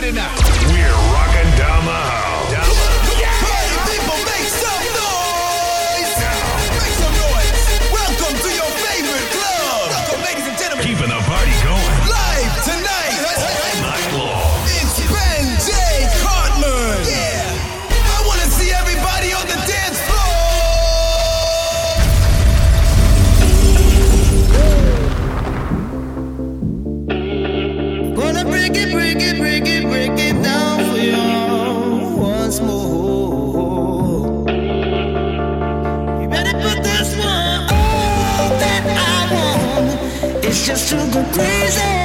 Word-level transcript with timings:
city 0.00 0.12
now. 0.12 0.34
We're 0.72 0.92
rocking 1.12 1.50
down 1.56 1.84
the 1.86 2.15
Crazy 41.32 41.96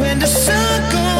when 0.00 0.18
the 0.18 0.26
sun 0.26 0.80
goes 0.90 1.19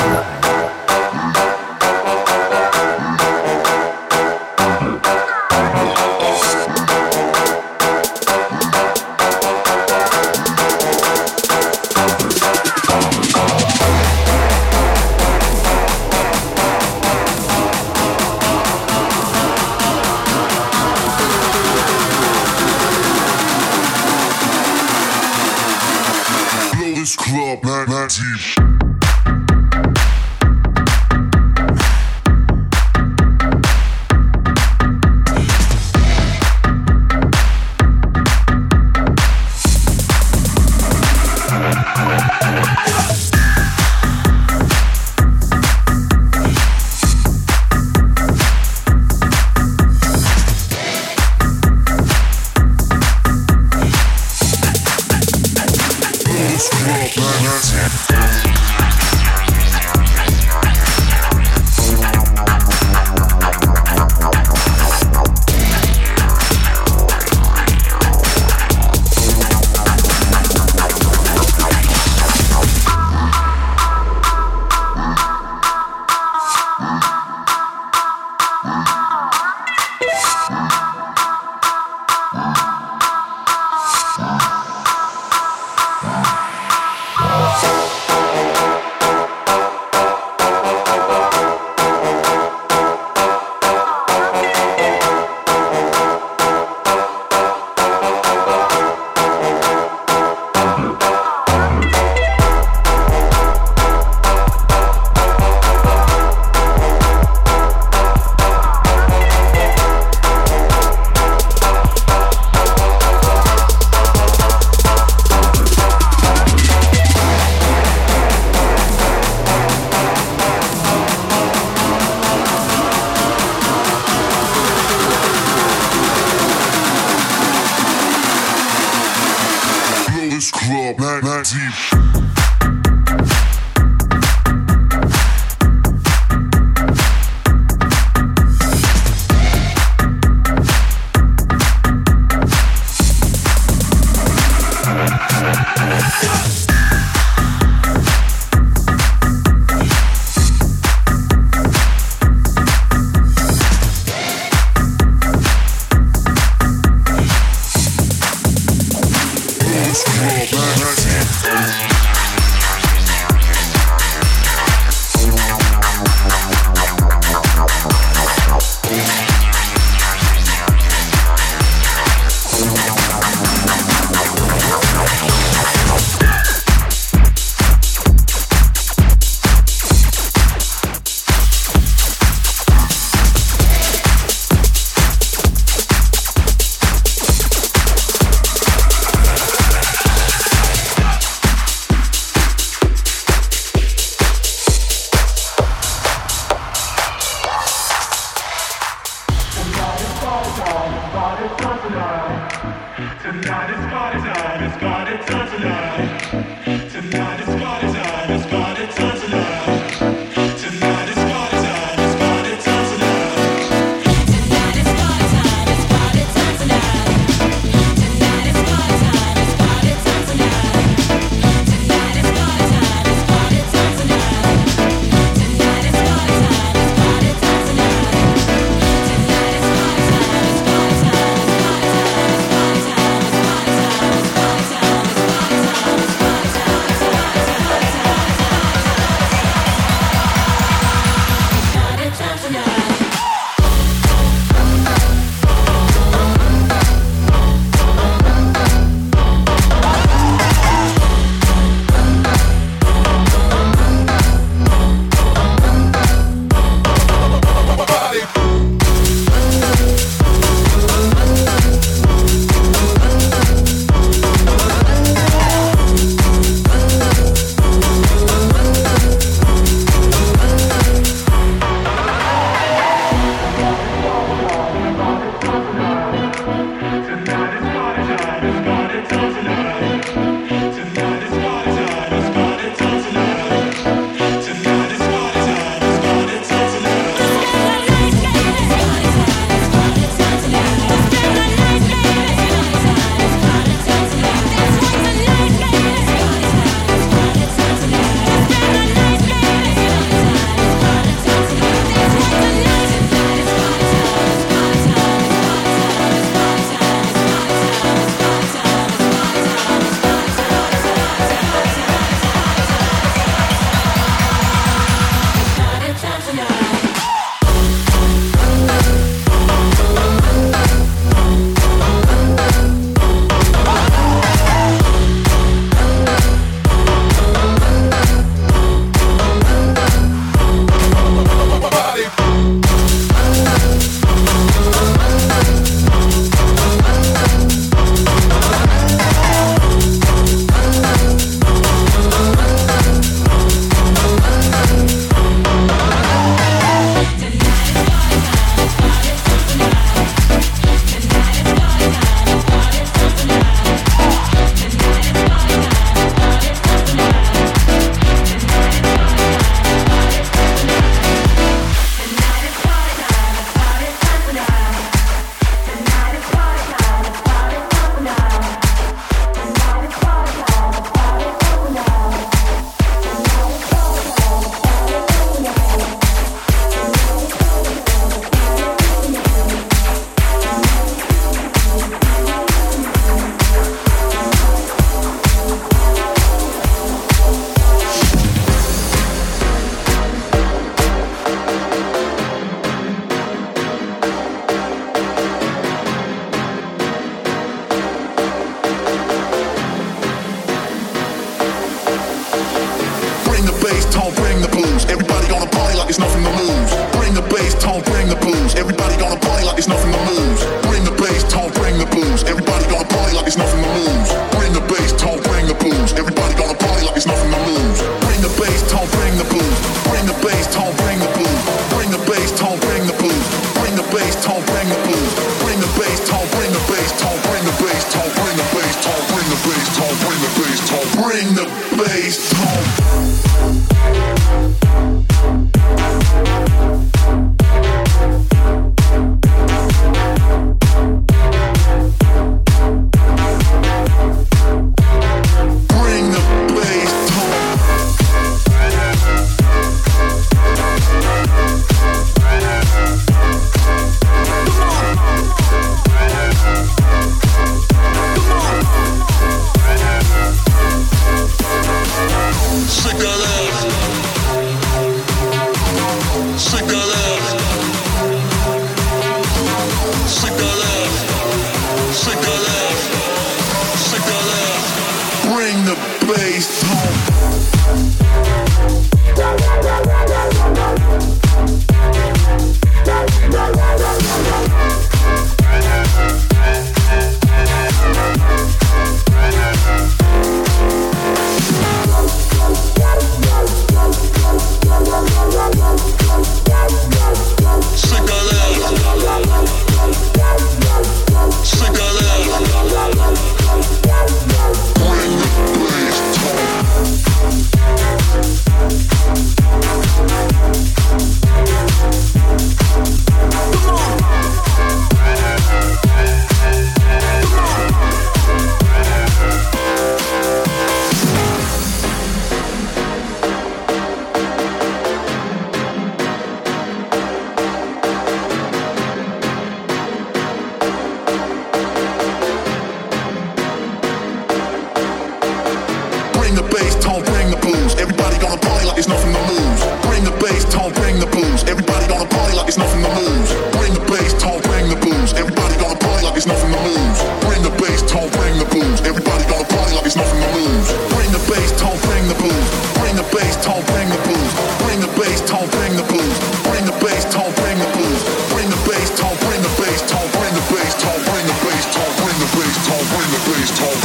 Club 130.71 131.45
sheep. 131.45 131.90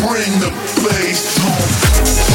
bring 0.07 0.39
the 0.39 0.51
bass 0.85 1.37
home. 1.39 2.26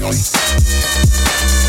Yoink. 0.00 1.59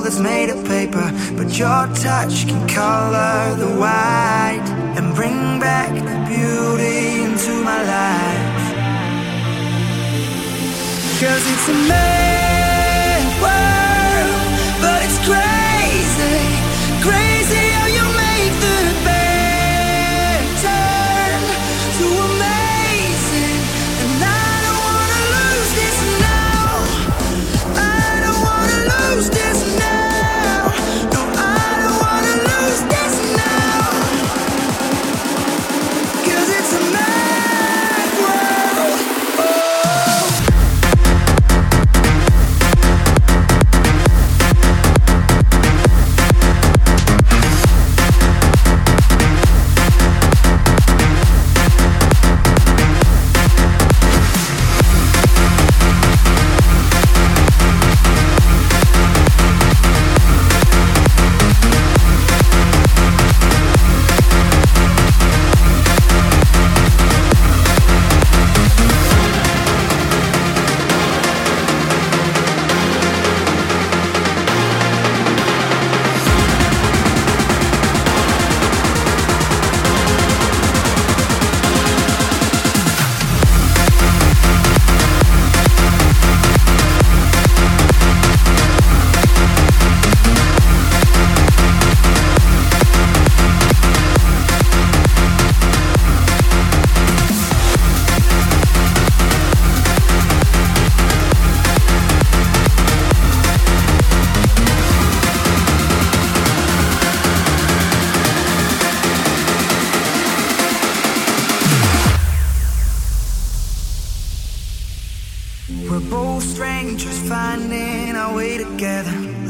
that's 0.00 0.18
made 0.18 0.50
of 0.50 0.64
paper, 0.66 1.12
but 1.36 1.58
your 1.58 1.86
touch 1.94 2.46
can 2.46 2.68
color 2.68 3.54
the 3.56 3.70
white 3.78 4.66
and 4.96 5.14
bring 5.14 5.58
back 5.58 5.92
the 5.94 6.16
beauty 6.28 7.22
into 7.24 7.52
my 7.64 7.80
life. 7.96 8.64
Cause 11.20 11.44
it's 11.52 11.68
a 11.68 11.74
mad 11.88 13.42
world. 13.42 13.77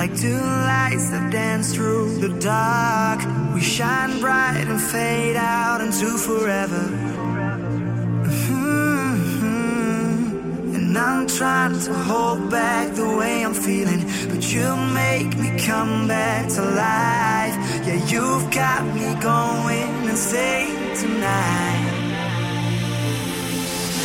Like 0.08 0.20
two 0.20 0.40
lights 0.40 1.10
that 1.10 1.30
dance 1.30 1.74
through 1.74 2.18
the 2.18 2.30
dark, 2.40 3.20
we 3.54 3.60
shine 3.60 4.20
bright 4.20 4.64
and 4.66 4.80
fade 4.80 5.36
out 5.36 5.82
into 5.82 6.16
forever. 6.16 6.80
Mm-hmm. 8.48 10.76
And 10.76 10.96
I'm 10.96 11.26
trying 11.26 11.78
to 11.80 11.92
hold 11.92 12.50
back 12.50 12.94
the 12.94 13.06
way 13.18 13.44
I'm 13.44 13.52
feeling, 13.52 14.06
but 14.30 14.50
you 14.50 14.74
make 14.94 15.36
me 15.36 15.58
come 15.58 16.08
back 16.08 16.48
to 16.54 16.62
life. 16.62 17.54
Yeah, 17.86 18.02
you've 18.06 18.50
got 18.50 18.86
me 18.94 19.14
going 19.20 20.08
and 20.08 20.16
say 20.16 20.68
tonight. 20.94 21.84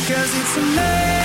Cause 0.06 0.38
it's 0.38 0.56
amazing. 0.58 1.23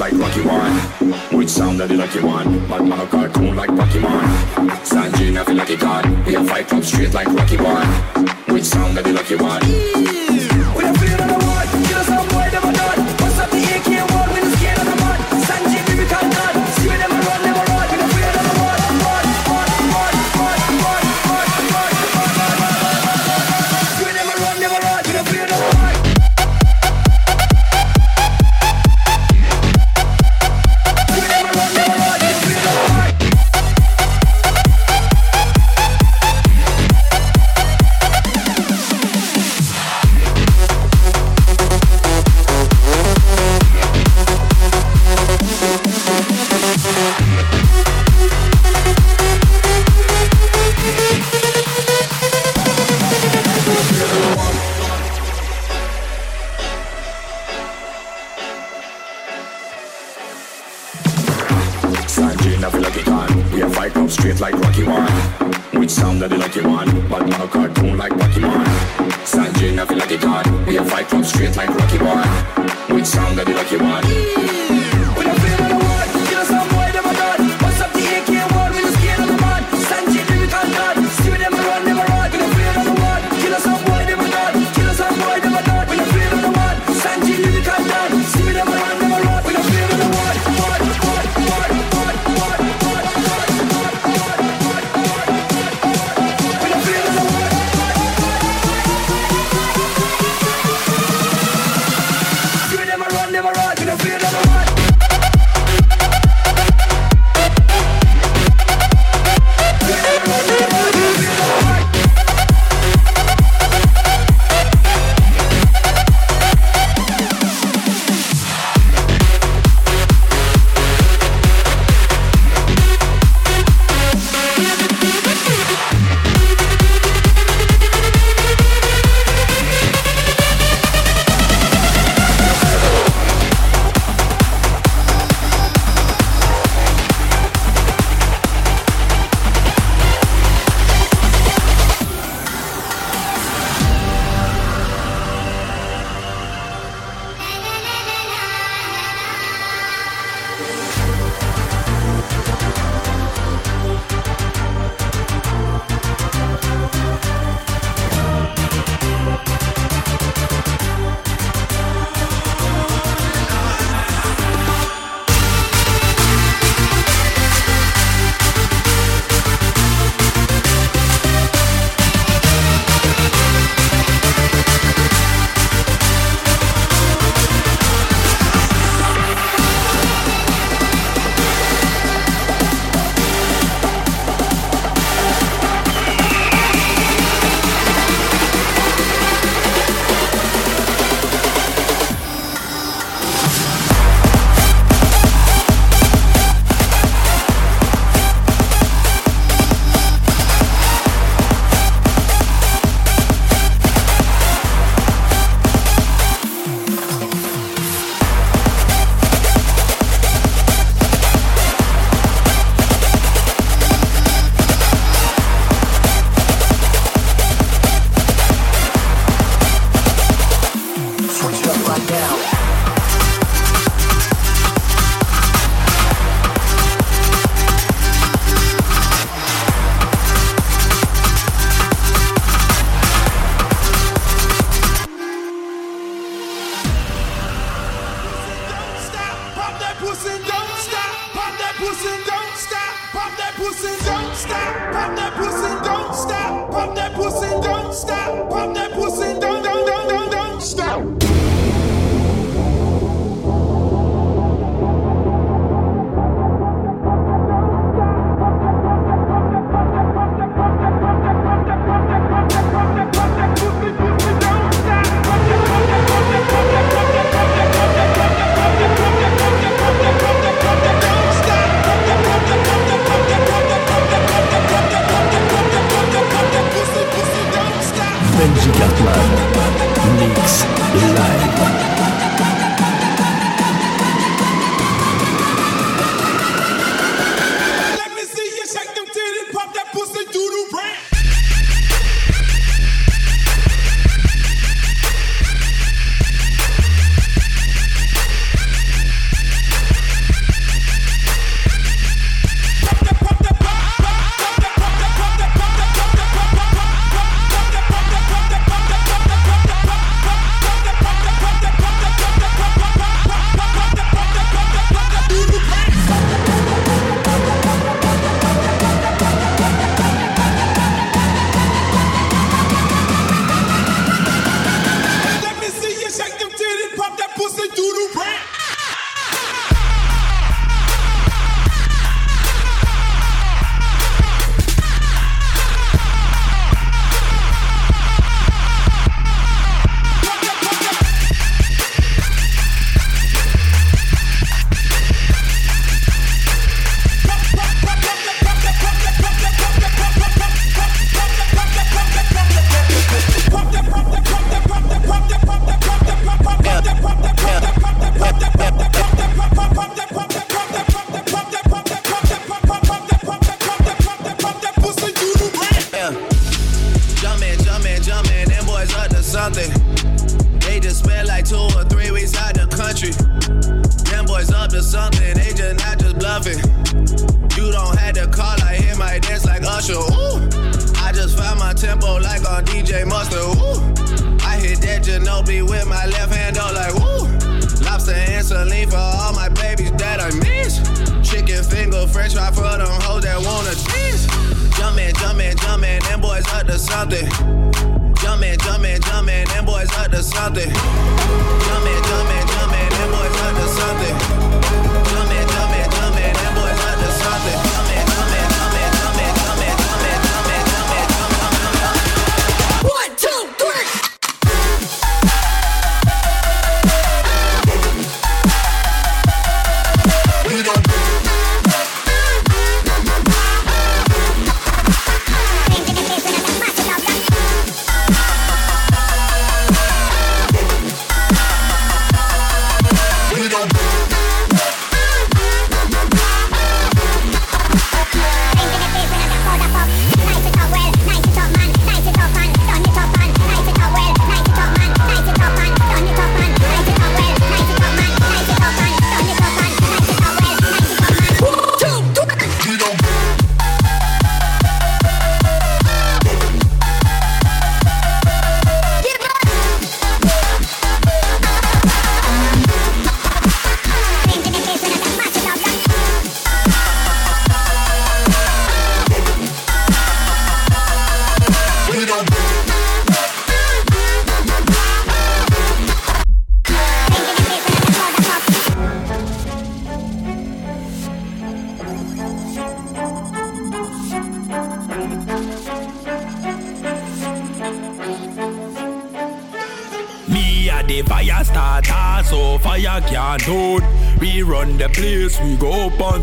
like 0.00 0.14
lucky 0.14 0.40
one, 0.40 0.72
which 1.36 1.50
sound 1.50 1.78
that 1.78 1.90
you 1.90 1.96
like 1.98 2.14
you 2.14 2.24
want. 2.24 2.39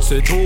c'est 0.09 0.21
tout 0.21 0.36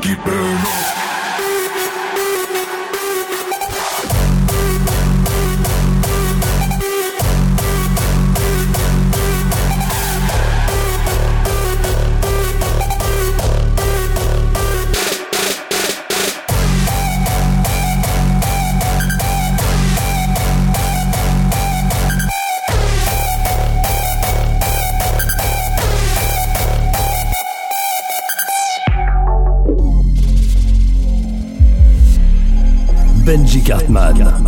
Keep 0.00 0.24
burn 0.24 0.56
up. 0.58 0.97
Cartman. 33.68 34.47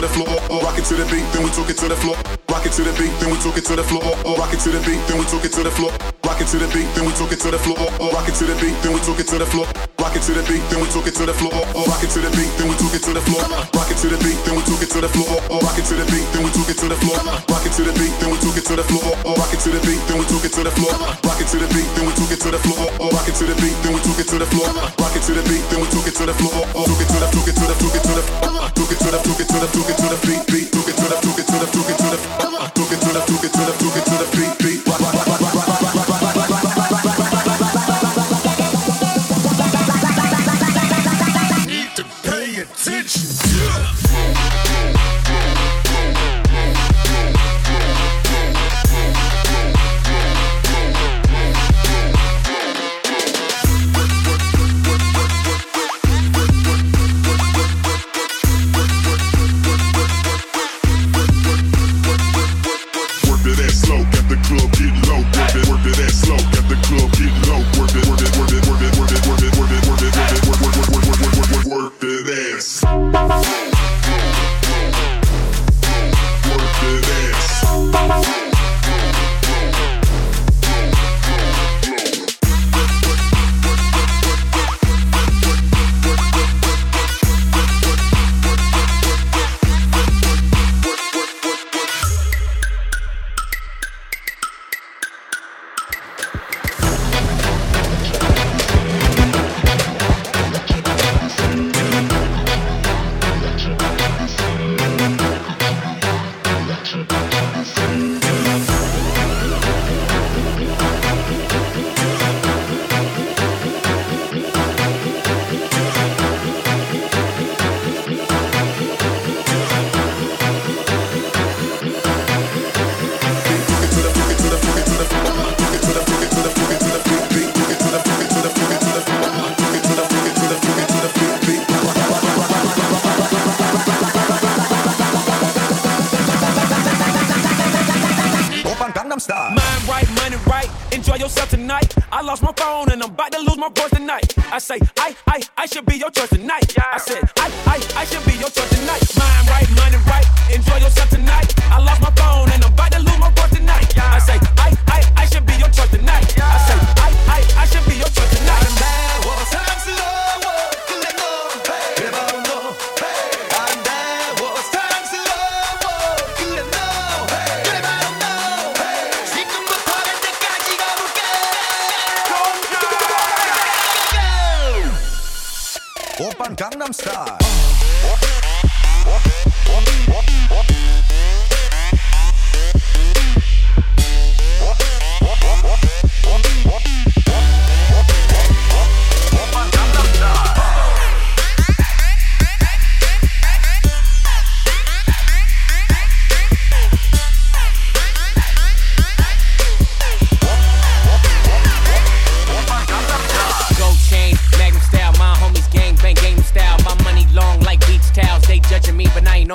To 0.00 0.06
the 0.06 0.14
floor. 0.14 0.60
Rock 0.62 0.78
it 0.78 0.84
to 0.86 0.94
the 0.94 1.04
beat, 1.04 1.24
then 1.32 1.44
we 1.44 1.50
took 1.50 1.70
it 1.70 1.76
to 1.78 1.88
the 1.88 1.96
floor. 1.96 2.47
Rock 3.38 3.56
it 3.56 3.64
to 3.70 3.76
the 3.76 3.84
floor, 3.86 4.02
all 4.26 4.34
rockets 4.34 4.64
to 4.64 4.70
the 4.70 4.80
beat, 4.82 4.98
then 5.06 5.18
we 5.18 5.24
took 5.30 5.44
it 5.46 5.52
to 5.54 5.62
the 5.62 5.70
floor. 5.70 5.92
Rock 6.26 6.40
it 6.42 6.48
to 6.50 6.58
the 6.58 6.66
beat, 6.74 6.90
then 6.94 7.06
we 7.06 7.12
took 7.14 7.30
it 7.30 7.38
to 7.38 7.50
the 7.50 7.58
floor. 7.58 7.78
Rock 8.10 8.26
it 8.26 8.34
to 8.34 8.42
the 8.42 8.54
beat, 8.58 8.74
then 8.82 8.92
we 8.92 8.98
took 9.02 9.18
it 9.18 9.26
to 9.30 9.38
the 9.38 9.46
floor. 9.46 9.66
Rock 9.98 10.14
it 10.14 10.20
to 10.26 10.30
the 10.30 10.42
beat, 10.50 10.66
then 10.74 10.82
we 10.82 10.90
took 10.90 11.06
it 11.06 11.14
to 11.14 11.22
the 11.22 11.30
floor. 11.30 11.54
Rock 11.86 12.02
it 12.02 12.10
to 12.10 12.18
the 12.18 12.30
beat, 12.34 12.50
then 12.58 12.66
we 12.68 12.74
took 12.76 12.94
it 12.94 13.02
to 13.02 13.12
the 13.14 13.20
floor. 13.22 13.46
Rock 13.72 13.90
it 13.90 13.96
to 13.98 14.08
the 14.10 14.18
beat, 14.18 14.38
then 14.42 14.54
we 14.54 14.60
took 14.66 14.82
it 14.82 14.90
to 14.90 14.98
the 14.98 15.08
floor. 15.14 15.38
Rock 15.58 15.78
it 15.78 15.86
to 15.86 15.98
the 16.02 16.08
beat, 16.10 16.26
then 16.34 16.42
we 16.44 16.50
took 16.50 16.70
it 16.70 16.78
to 16.78 16.86
the 16.86 16.96
floor. 16.98 17.18
Rock 17.48 17.64
it 17.64 17.70
to 17.74 17.78
the 17.78 17.90
beat, 17.98 18.14
then 18.18 18.30
we 18.30 18.38
took 18.42 18.58
it 18.58 18.66
to 18.66 18.76
the 18.76 18.86
floor. 18.86 19.14
Rock 19.38 19.54
it 19.54 19.62
to 19.62 19.70
the 19.70 19.78
beat, 19.86 20.02
then 20.12 20.18
we 20.18 20.26
took 20.28 20.44
it 20.44 20.50
to 20.50 20.58
the 20.58 20.58
floor. 20.66 21.14
Took 21.28 21.38
it 21.44 21.52
to 21.54 21.58
the, 21.58 21.68
beat. 21.68 21.94
Then 21.94 22.02
we 22.04 22.10
took 22.12 22.28
it 22.30 22.30
to 22.42 22.48
the, 22.48 22.54
floor. 24.50 24.68
took 24.94 25.16
it 25.16 25.22
to 25.22 25.34
the, 25.34 25.42
beat. 25.48 25.64
Then 25.70 25.80
we 25.80 25.86
took 25.88 26.06
it 26.06 26.14
to 26.14 26.26
the, 26.26 26.34
floor, 26.34 26.66
took 26.74 27.00
it 27.00 27.08
to 27.08 27.18
the, 27.18 27.26
took 29.72 29.88
it 29.88 29.96
to 29.96 30.08
the 30.08 30.16
beat, 30.26 30.46
beat. 30.46 30.72
Took 30.72 30.88
it 30.88 30.96
to 30.96 31.06
the, 31.06 31.16
took 31.20 31.38
it 31.38 31.46
to 31.46 31.58
the, 31.58 31.58
floor. 31.58 31.58
Rock 31.58 31.58
it 31.58 31.58
to 31.58 31.58
the 31.58 31.58
beat. 31.58 31.58
Then 31.58 31.58
we 31.58 31.68
took 31.68 31.88
it 31.88 31.98
to 31.98 32.08
the, 32.08 32.16
took 32.74 32.92
it 32.92 33.00
to 33.00 33.12
the, 33.12 33.27
took 33.28 33.44
it 33.44 33.52
to 33.52 33.58
the, 33.58 33.72
took 33.72 33.94
it 33.94 34.04
to 34.06 34.16
the 34.24 34.56
beat, 34.58 34.84
beat. 34.84 34.87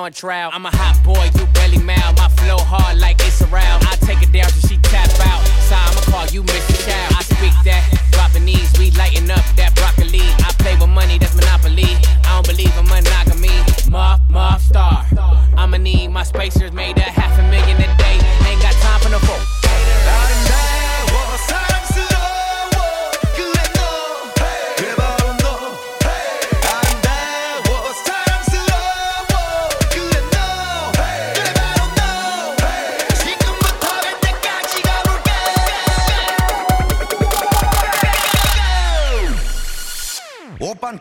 On. 0.03 0.51
I'm 0.51 0.65
a 0.65 0.75
hot 0.75 0.99
boy, 1.03 1.31
you 1.39 1.45
belly 1.53 1.77
mal. 1.79 2.11
My 2.19 2.27
flow 2.35 2.57
hard 2.59 2.99
like 2.99 3.15
it's 3.21 3.41
around. 3.41 3.87
I 3.87 3.95
take 4.03 4.21
it 4.21 4.33
down 4.33 4.49
till 4.51 4.67
she 4.67 4.77
tap 4.83 5.07
out. 5.23 5.39
So 5.63 5.75
I'ma 5.79 6.01
call 6.11 6.27
you 6.27 6.43
Mr. 6.43 6.75
Child. 6.83 7.15
I 7.15 7.23
speak 7.23 7.55
that, 7.63 7.87
dropping 8.11 8.45
these, 8.45 8.67
we 8.77 8.91
lighting 8.91 9.31
up 9.31 9.45
that 9.55 9.71
broccoli. 9.75 10.27
I 10.43 10.51
play 10.59 10.75
with 10.75 10.89
money, 10.89 11.17
that's 11.19 11.35
monopoly. 11.35 11.87
I 12.27 12.35
don't 12.35 12.47
believe 12.47 12.75
in 12.75 12.85
monogamy. 12.91 13.55
Muff, 13.89 14.19
muff, 14.29 14.61
star. 14.61 15.07
I'ma 15.55 15.77
need 15.77 16.09
my 16.09 16.23
spacers 16.23 16.73
made 16.73 16.97
at 16.99 17.15
half 17.15 17.39
a 17.39 17.43
million 17.47 17.77
a 17.79 17.87
day. 17.95 18.19
Ain't 18.49 18.61
got 18.61 18.75
time 18.83 18.99
for 18.99 19.09
no. 19.09 19.62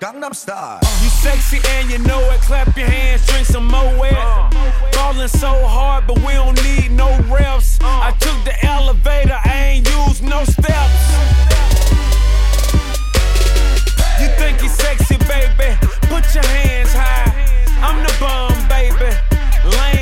Gangnam 0.02 0.34
Style. 0.34 0.80
Uh. 0.82 1.00
You 1.00 1.10
sexy 1.10 1.60
and 1.76 1.88
you 1.88 1.98
know 1.98 2.18
it. 2.32 2.40
Clap 2.40 2.76
your 2.76 2.88
hands, 2.88 3.24
drink 3.24 3.46
some 3.46 3.68
more 3.68 3.94
Falling 4.90 5.20
uh. 5.20 5.28
so 5.28 5.64
hard, 5.64 6.08
but 6.08 6.18
we 6.26 6.32
don't 6.32 6.60
need 6.64 6.90
no 6.90 7.06
reps. 7.30 7.78
Uh. 7.80 7.86
I 7.86 8.10
took 8.18 8.44
the 8.44 8.52
elevator, 8.66 9.38
I 9.44 9.78
ain't 9.78 9.88
used 9.88 10.24
no 10.24 10.42
steps. 10.42 11.02
You 14.20 14.26
think 14.40 14.60
you 14.60 14.68
sexy, 14.68 15.18
baby? 15.30 15.78
Put 16.10 16.34
your 16.34 16.46
hands 16.50 16.92
high. 16.92 17.30
I'm 17.78 18.02
the 18.02 18.12
bum, 18.18 18.50
baby. 18.66 19.14
Landmine. 19.62 20.01